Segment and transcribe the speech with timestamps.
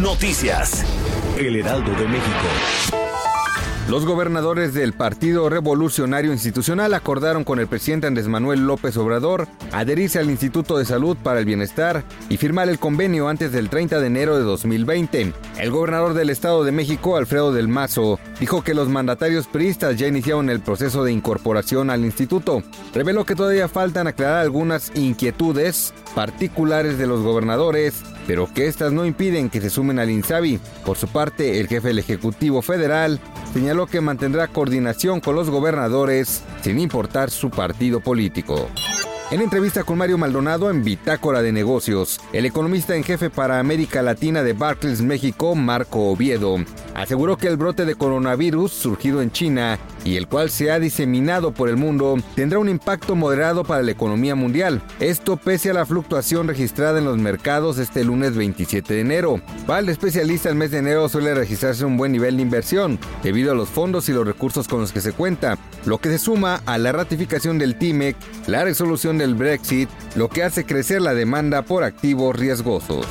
[0.00, 0.84] Noticias.
[1.36, 3.02] El Heraldo de México.
[3.88, 10.18] Los gobernadores del Partido Revolucionario Institucional acordaron con el presidente Andrés Manuel López Obrador adherirse
[10.18, 14.06] al Instituto de Salud para el Bienestar y firmar el convenio antes del 30 de
[14.06, 15.32] enero de 2020.
[15.58, 20.06] El gobernador del Estado de México, Alfredo del Mazo, dijo que los mandatarios priistas ya
[20.06, 22.62] iniciaron el proceso de incorporación al instituto.
[22.94, 29.06] Reveló que todavía faltan aclarar algunas inquietudes particulares de los gobernadores, pero que estas no
[29.06, 30.60] impiden que se sumen al INSABI.
[30.84, 33.20] Por su parte, el jefe del Ejecutivo Federal
[33.52, 38.68] señaló que mantendrá coordinación con los gobernadores sin importar su partido político.
[39.32, 44.02] En entrevista con Mario Maldonado en Bitácora de Negocios, el economista en jefe para América
[44.02, 46.56] Latina de Barclays México, Marco Oviedo,
[46.94, 51.52] aseguró que el brote de coronavirus surgido en China y el cual se ha diseminado
[51.52, 54.82] por el mundo tendrá un impacto moderado para la economía mundial.
[55.00, 59.40] Esto pese a la fluctuación registrada en los mercados este lunes 27 de enero.
[59.66, 63.52] Para el especialista, el mes de enero suele registrarse un buen nivel de inversión debido
[63.52, 66.62] a los fondos y los recursos con los que se cuenta, lo que se suma
[66.66, 68.16] a la ratificación del TIMEC,
[68.46, 73.06] la resolución del Brexit, lo que hace crecer la demanda por activos riesgosos.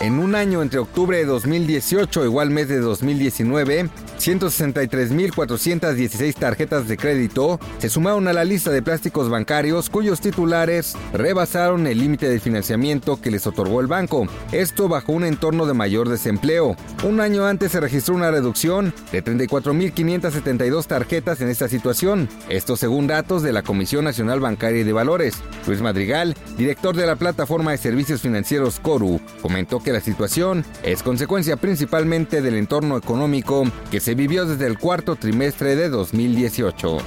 [0.00, 7.60] En un año entre octubre de 2018 igual mes de 2019, 163.416 tarjetas de crédito
[7.76, 13.20] se sumaron a la lista de plásticos bancarios cuyos titulares rebasaron el límite de financiamiento
[13.20, 14.26] que les otorgó el banco.
[14.52, 16.76] Esto bajo un entorno de mayor desempleo.
[17.04, 22.26] Un año antes se registró una reducción de 34.572 tarjetas en esta situación.
[22.48, 25.42] Esto según datos de la Comisión Nacional Bancaria y de Valores.
[25.66, 31.02] Luis Madrigal, director de la plataforma de servicios financieros Coru, comentó que la situación es
[31.02, 36.98] consecuencia principalmente del entorno económico que se vivió desde el cuarto trimestre de 2018.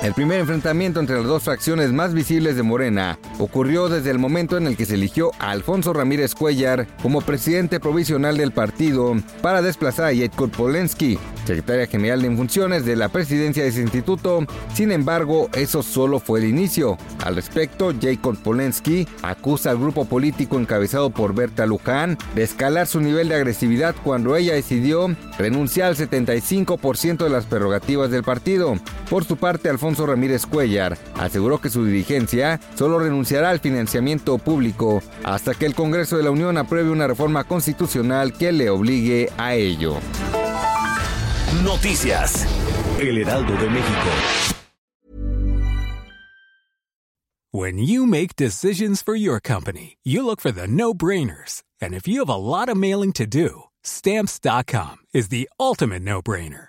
[0.00, 4.56] El primer enfrentamiento entre las dos fracciones más visibles de Morena ocurrió desde el momento
[4.56, 9.60] en el que se eligió a Alfonso Ramírez Cuellar como presidente provisional del partido para
[9.60, 14.46] desplazar a Jacob Polensky, secretaria general en funciones de la presidencia de ese instituto.
[14.72, 16.96] Sin embargo, eso solo fue el inicio.
[17.24, 23.00] Al respecto, Jacob Polensky acusa al grupo político encabezado por Berta Luján de escalar su
[23.00, 25.08] nivel de agresividad cuando ella decidió
[25.38, 28.76] renunciar al 75% de las prerrogativas del partido.
[29.10, 35.02] Por su parte, Alfonso Ramírez Cuellar aseguró que su dirigencia solo renunciará al financiamiento público
[35.24, 39.54] hasta que el Congreso de la Unión apruebe una reforma constitucional que le obligue a
[39.54, 39.96] ello.
[41.64, 42.46] Noticias.
[43.00, 44.10] El Heraldo de México.
[47.50, 51.62] When you make decisions for your company, you look for the no-brainers.
[51.80, 56.68] And if you have a lot of mailing to do, stamps.com is the ultimate no-brainer.